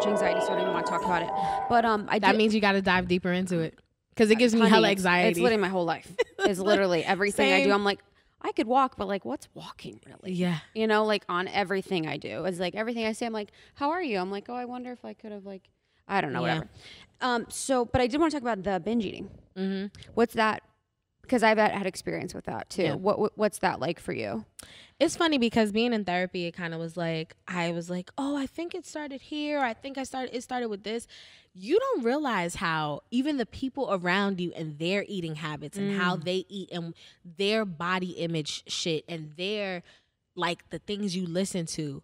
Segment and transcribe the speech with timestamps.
[0.00, 1.30] much anxiety, so I don't even want to talk about it.
[1.68, 3.78] But um, I That did- means you got to dive deeper into it
[4.10, 5.28] because it gives me honey, hella it's- anxiety.
[5.30, 6.10] It's literally my whole life.
[6.40, 7.72] It's literally everything I do.
[7.72, 8.00] I'm like,
[8.42, 10.32] I could walk, but like, what's walking really?
[10.32, 10.60] yeah.
[10.74, 12.44] You know, like on everything I do.
[12.46, 13.26] It's like everything I say.
[13.26, 14.18] I'm like, how are you?
[14.18, 15.62] I'm like, oh, I wonder if I could have like,
[16.08, 16.54] I don't know, Yeah.
[16.54, 16.68] whatever.
[17.20, 19.28] Um, so, but I did want to talk about the binge eating.
[19.58, 19.86] Mm-hmm.
[20.14, 20.62] What's that?
[21.30, 22.82] Because I've had, had experience with that too.
[22.82, 22.94] Yeah.
[22.94, 24.44] What, what what's that like for you?
[24.98, 28.36] It's funny because being in therapy, it kind of was like I was like, oh,
[28.36, 29.60] I think it started here.
[29.60, 30.36] I think I started.
[30.36, 31.06] It started with this.
[31.54, 36.16] You don't realize how even the people around you and their eating habits and how
[36.16, 36.24] mm.
[36.24, 36.94] they eat and
[37.24, 39.84] their body image shit and their
[40.34, 42.02] like the things you listen to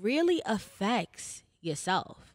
[0.00, 2.29] really affects yourself.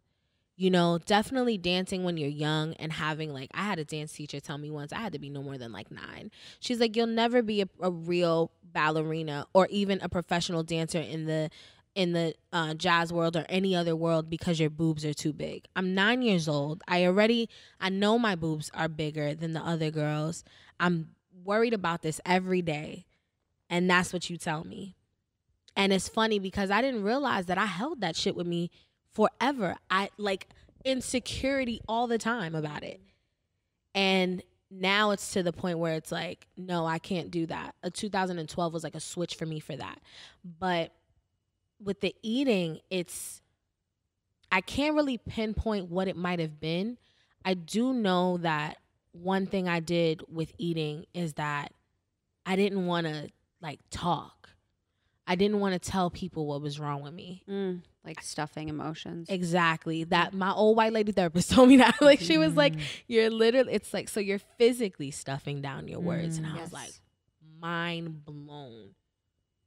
[0.57, 4.39] You know, definitely dancing when you're young and having like I had a dance teacher
[4.39, 6.31] tell me once I had to be no more than like nine.
[6.61, 11.25] She's like, you'll never be a, a real ballerina or even a professional dancer in
[11.25, 11.49] the
[11.93, 15.65] in the uh, jazz world or any other world because your boobs are too big.
[15.75, 16.83] I'm nine years old.
[16.87, 20.43] I already I know my boobs are bigger than the other girls.
[20.79, 21.09] I'm
[21.43, 23.05] worried about this every day,
[23.69, 24.95] and that's what you tell me.
[25.75, 28.71] And it's funny because I didn't realize that I held that shit with me
[29.15, 29.75] forever.
[29.89, 30.47] I like
[30.83, 33.01] insecurity all the time about it.
[33.95, 37.75] And now it's to the point where it's like, no, I can't do that.
[37.81, 39.99] A 2012 was like a switch for me for that.
[40.59, 40.91] But
[41.81, 43.41] with the eating, it's
[44.51, 46.97] I can't really pinpoint what it might have been.
[47.43, 48.77] I do know that
[49.11, 51.71] one thing I did with eating is that
[52.45, 53.29] I didn't want to
[53.61, 54.44] like talk.
[55.27, 57.43] I didn't want to tell people what was wrong with me.
[57.49, 59.27] Mm, like stuffing emotions.
[59.29, 60.03] Exactly.
[60.03, 61.95] That my old white lady therapist told me that.
[62.01, 62.57] Like she was Mm.
[62.57, 62.75] like,
[63.07, 66.37] you're literally it's like so you're physically stuffing down your words.
[66.37, 66.91] And I was like,
[67.59, 68.91] mind blown.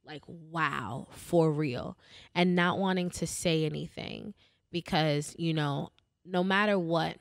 [0.05, 1.97] Like, wow, for real.
[2.33, 4.33] And not wanting to say anything
[4.71, 5.89] because, you know,
[6.25, 7.17] no matter what,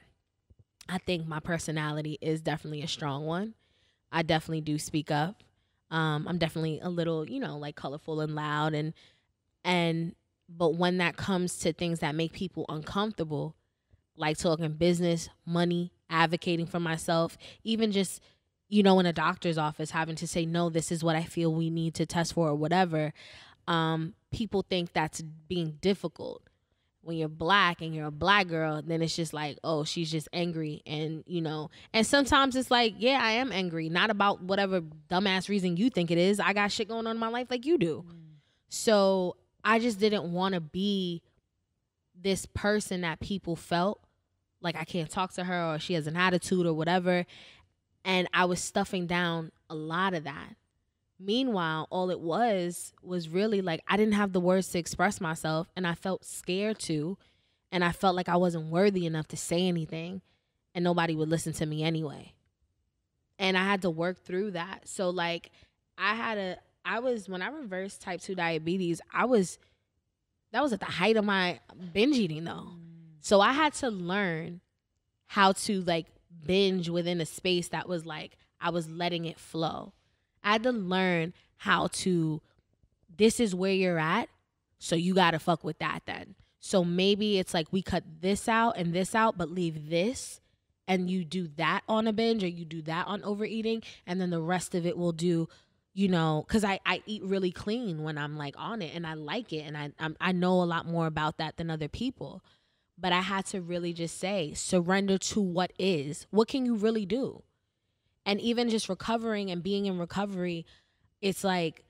[0.89, 3.55] I think my personality is definitely a strong one.
[4.11, 5.43] I definitely do speak up.
[5.91, 8.93] Um, I'm definitely a little, you know, like colorful and loud and
[9.65, 10.15] and
[10.49, 13.55] but when that comes to things that make people uncomfortable,
[14.17, 18.23] like talking business, money, advocating for myself, even just,
[18.69, 21.53] you know, in a doctor's office having to say, no, this is what I feel
[21.53, 23.13] we need to test for or whatever,
[23.67, 26.43] um, people think that's being difficult.
[27.09, 30.29] When you're black and you're a black girl, then it's just like, oh, she's just
[30.31, 30.83] angry.
[30.85, 35.49] And, you know, and sometimes it's like, yeah, I am angry, not about whatever dumbass
[35.49, 36.39] reason you think it is.
[36.39, 38.05] I got shit going on in my life like you do.
[38.69, 41.23] So I just didn't want to be
[42.15, 44.05] this person that people felt
[44.61, 47.25] like I can't talk to her or she has an attitude or whatever.
[48.05, 50.57] And I was stuffing down a lot of that.
[51.21, 55.69] Meanwhile, all it was was really like I didn't have the words to express myself
[55.75, 57.19] and I felt scared to.
[57.71, 60.23] And I felt like I wasn't worthy enough to say anything
[60.75, 62.33] and nobody would listen to me anyway.
[63.39, 64.89] And I had to work through that.
[64.89, 65.51] So, like,
[65.97, 69.59] I had a, I was, when I reversed type 2 diabetes, I was,
[70.53, 71.61] that was at the height of my
[71.93, 72.53] binge eating though.
[72.53, 72.79] Mm.
[73.21, 74.61] So I had to learn
[75.27, 76.07] how to like
[76.47, 79.93] binge within a space that was like I was letting it flow.
[80.43, 82.41] I had to learn how to
[83.17, 84.29] this is where you're at,
[84.79, 86.37] so you got to fuck with that then.
[86.61, 90.41] So maybe it's like we cut this out and this out but leave this
[90.89, 94.31] and you do that on a binge or you do that on overeating and then
[94.31, 95.49] the rest of it will do
[95.93, 99.15] you know because I, I eat really clean when i'm like on it and i
[99.15, 102.43] like it and I, I'm, I know a lot more about that than other people.
[103.01, 106.27] But i had to really just say surrender to what is.
[106.31, 107.43] What can you really do
[108.29, 110.65] and even just recovering and being in recovery
[111.21, 111.85] it's like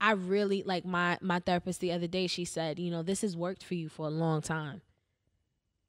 [0.00, 3.36] i really like my my therapist the other day she said you know this has
[3.36, 4.82] worked for you for a long time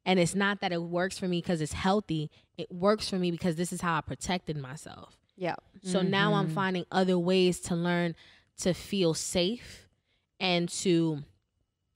[0.06, 3.32] and it's not that it works for me because it's healthy it works for me
[3.32, 5.56] because this is how i protected myself Yeah.
[5.82, 6.54] so now I'm Mhm.
[6.54, 8.16] finding other ways to learn
[8.60, 9.90] to feel safe
[10.40, 11.24] and to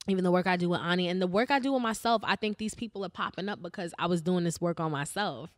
[0.08, 2.34] even the work I do with Ani and the work I do with myself, I
[2.36, 5.50] think these people are popping up because I was doing this work on myself.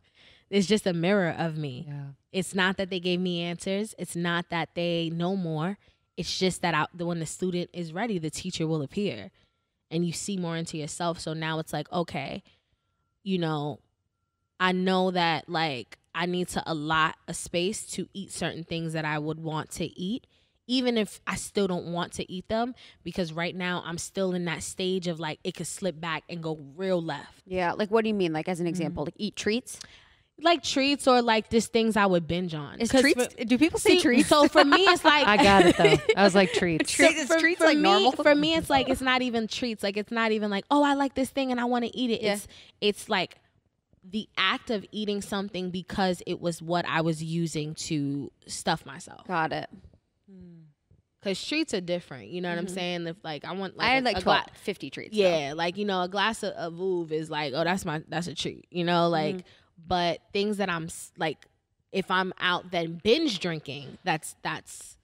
[0.53, 1.85] It's just a mirror of me.
[1.87, 2.03] Yeah.
[2.31, 3.95] It's not that they gave me answers.
[3.97, 5.79] It's not that they know more.
[6.15, 9.31] It's just that I, when the student is ready, the teacher will appear
[9.89, 11.19] and you see more into yourself.
[11.19, 12.43] So now it's like, okay,
[13.23, 13.79] you know,
[14.59, 19.05] I know that like I need to allot a space to eat certain things that
[19.05, 20.27] I would want to eat,
[20.67, 24.45] even if I still don't want to eat them, because right now I'm still in
[24.45, 27.41] that stage of like it could slip back and go real left.
[27.47, 27.71] Yeah.
[27.71, 28.33] Like, what do you mean?
[28.33, 28.69] Like, as an mm-hmm.
[28.69, 29.79] example, like eat treats.
[30.41, 32.79] Like treats or like just things I would binge on.
[32.79, 33.33] Is 'Cause treats?
[33.35, 34.27] for- do people say see, treats?
[34.27, 35.95] So for me, it's like I got it though.
[36.17, 36.91] I was like treats.
[36.91, 38.11] Treat- is for, treats for like me, normal?
[38.13, 39.83] For me, it's like it's not even treats.
[39.83, 42.09] Like it's not even like oh, I like this thing and I want to eat
[42.09, 42.21] it.
[42.23, 42.33] Yeah.
[42.33, 42.47] It's
[42.81, 43.37] it's like
[44.03, 49.25] the act of eating something because it was what I was using to stuff myself.
[49.27, 49.69] Got it.
[51.21, 52.27] Because treats are different.
[52.31, 52.73] You know what I'm Mhm.
[52.73, 53.07] saying?
[53.07, 55.15] If like I want like I a- had like a 12, gla- 50 treats.
[55.15, 58.27] yeah, like you know, a glass of, of Veuve is like, oh, that's my that's
[58.27, 58.65] a treat.
[58.71, 59.45] You know, like,
[59.87, 60.87] but things that I'm
[61.17, 61.45] like,
[61.91, 64.97] if I'm out then binge drinking, that's that's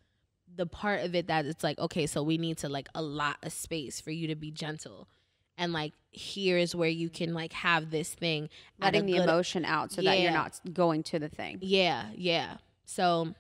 [0.56, 3.50] the part of it that it's like, okay, so we need to like allot a
[3.50, 5.08] space for you to be gentle,
[5.58, 8.50] and like here is where you can like have this thing,
[8.80, 11.60] letting the good- emotion out so that you're not going to the thing.
[11.62, 12.58] yeah, yeah.
[12.86, 13.36] So,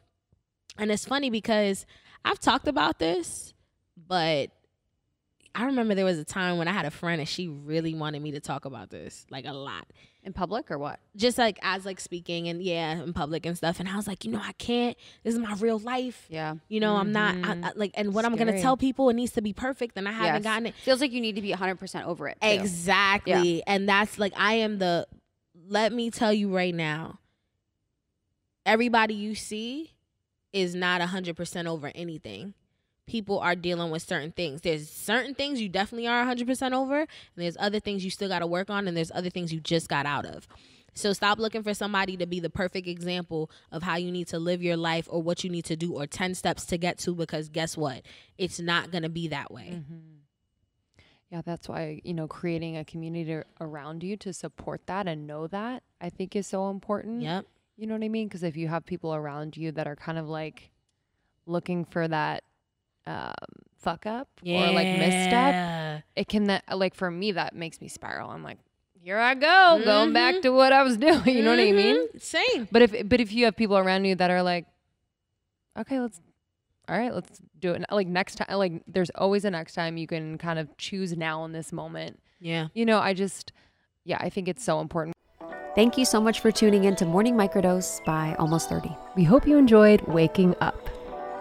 [0.77, 1.87] and it's funny because
[2.23, 3.53] I've talked about this,
[4.07, 4.51] but
[5.59, 8.21] I remember there was a time when I had a friend and she really wanted
[8.21, 9.85] me to talk about this, like a lot.
[10.23, 10.99] In public or what?
[11.15, 13.79] Just like as like speaking and yeah, in public and stuff.
[13.79, 14.97] And I was like, you know, I can't.
[15.23, 16.25] This is my real life.
[16.29, 16.55] Yeah.
[16.67, 17.65] You know, I'm not I, Mhm.
[17.65, 20.11] I- like, and what I'm gonna tell people, it needs to be perfect, and I
[20.11, 20.43] haven't Yes.
[20.43, 20.75] gotten it.
[20.75, 22.37] Feels like you need to be 100% over it.
[22.41, 22.47] too.
[22.47, 23.63] Exactly.
[23.67, 25.07] And that's like I am the
[25.67, 27.19] let me tell you right now.
[28.65, 29.93] Everybody you see
[30.53, 32.53] is not 100% over anything.
[33.09, 34.61] People are dealing with certain things.
[34.61, 38.39] There's certain things you definitely are 100% over, and there's other things you still got
[38.39, 40.47] to work on, and there's other things you just got out of.
[40.93, 44.39] So stop looking for somebody to be the perfect example of how you need to
[44.39, 47.15] live your life or what you need to do or 10 steps to get to
[47.15, 48.03] because guess what?
[48.37, 49.71] It's not going to be that way.
[49.75, 49.97] Mm-hmm.
[51.31, 55.47] Yeah, that's why, you know, creating a community around you to support that and know
[55.47, 57.21] that I think is so important.
[57.21, 57.45] Yep.
[57.77, 58.27] You know what I mean?
[58.27, 60.71] Because if you have people around you that are kind of like
[61.45, 62.43] looking for that
[63.07, 63.33] um,
[63.77, 66.01] fuck up or like misstep, Yeah.
[66.15, 68.29] it can that like for me that makes me spiral.
[68.29, 68.57] I'm like,
[69.01, 71.25] here I go, going back to what I was doing.
[71.25, 72.07] You know what I mean?
[72.09, 72.21] Mhm.
[72.21, 72.67] Same.
[72.71, 74.65] But if but if you have people around you that are like,
[75.77, 76.19] okay, let's
[76.87, 77.85] all right, let's do it.
[77.91, 81.45] Like next time, like there's always a next time you can kind of choose now
[81.45, 82.19] in this moment.
[82.39, 82.67] Yeah.
[82.73, 83.53] You know, I just
[84.05, 85.15] yeah, I think it's so important.
[85.75, 88.89] Thank you so much for tuning in to Morning Microdose by Almost 30.
[89.15, 90.89] We hope you enjoyed waking up.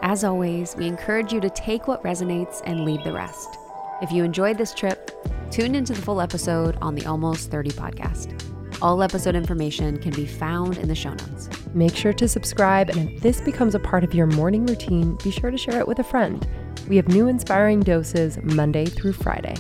[0.03, 3.59] As always, we encourage you to take what resonates and leave the rest.
[4.01, 5.11] If you enjoyed this trip,
[5.51, 8.41] tune into the full episode on the Almost 30 podcast.
[8.81, 11.49] All episode information can be found in the show notes.
[11.75, 15.33] Make sure to subscribe, and if this becomes a part of your morning routine, be
[15.33, 16.47] sure to share it with a friend.
[16.89, 19.57] We have new inspiring doses Monday through Friday.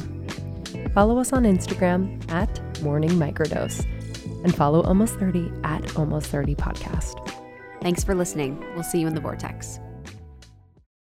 [0.94, 3.85] Follow us on Instagram at Morning Microdose
[4.44, 7.35] and follow Almost 30 at Almost 30 Podcast.
[7.82, 8.64] Thanks for listening.
[8.75, 9.81] We'll see you in the vortex.